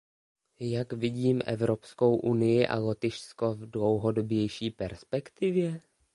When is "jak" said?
0.59-0.93